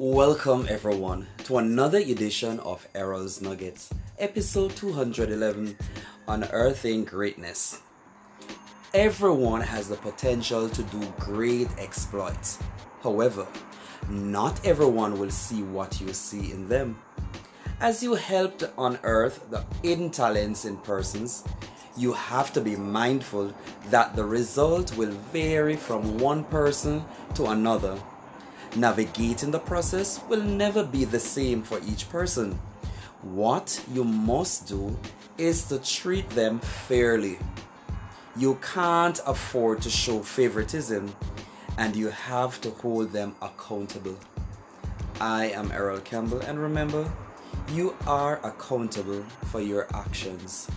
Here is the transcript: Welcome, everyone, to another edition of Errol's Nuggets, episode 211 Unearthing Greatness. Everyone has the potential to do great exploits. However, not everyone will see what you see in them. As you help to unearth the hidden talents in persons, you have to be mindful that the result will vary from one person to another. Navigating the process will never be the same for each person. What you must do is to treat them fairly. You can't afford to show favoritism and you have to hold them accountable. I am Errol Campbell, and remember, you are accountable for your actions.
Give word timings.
Welcome, 0.00 0.68
everyone, 0.70 1.26
to 1.42 1.58
another 1.58 1.98
edition 1.98 2.60
of 2.60 2.86
Errol's 2.94 3.42
Nuggets, 3.42 3.90
episode 4.20 4.76
211 4.76 5.76
Unearthing 6.28 7.02
Greatness. 7.02 7.80
Everyone 8.94 9.60
has 9.60 9.88
the 9.88 9.96
potential 9.96 10.68
to 10.68 10.82
do 10.84 11.00
great 11.18 11.66
exploits. 11.78 12.60
However, 13.02 13.44
not 14.08 14.64
everyone 14.64 15.18
will 15.18 15.32
see 15.32 15.64
what 15.64 16.00
you 16.00 16.12
see 16.12 16.52
in 16.52 16.68
them. 16.68 17.02
As 17.80 18.00
you 18.00 18.14
help 18.14 18.56
to 18.58 18.70
unearth 18.78 19.50
the 19.50 19.64
hidden 19.82 20.10
talents 20.10 20.64
in 20.64 20.76
persons, 20.76 21.42
you 21.96 22.12
have 22.12 22.52
to 22.52 22.60
be 22.60 22.76
mindful 22.76 23.52
that 23.90 24.14
the 24.14 24.24
result 24.24 24.96
will 24.96 25.10
vary 25.32 25.74
from 25.74 26.18
one 26.18 26.44
person 26.44 27.04
to 27.34 27.46
another. 27.46 28.00
Navigating 28.76 29.50
the 29.50 29.58
process 29.58 30.20
will 30.28 30.42
never 30.42 30.84
be 30.84 31.04
the 31.04 31.18
same 31.18 31.62
for 31.62 31.80
each 31.86 32.08
person. 32.10 32.58
What 33.22 33.82
you 33.92 34.04
must 34.04 34.68
do 34.68 34.96
is 35.36 35.64
to 35.64 35.78
treat 35.78 36.28
them 36.30 36.60
fairly. 36.60 37.38
You 38.36 38.58
can't 38.62 39.20
afford 39.26 39.82
to 39.82 39.90
show 39.90 40.20
favoritism 40.20 41.12
and 41.78 41.96
you 41.96 42.08
have 42.08 42.60
to 42.60 42.70
hold 42.70 43.12
them 43.12 43.34
accountable. 43.40 44.16
I 45.20 45.46
am 45.46 45.72
Errol 45.72 46.00
Campbell, 46.00 46.40
and 46.40 46.58
remember, 46.60 47.10
you 47.72 47.96
are 48.06 48.40
accountable 48.44 49.24
for 49.46 49.60
your 49.60 49.86
actions. 49.94 50.68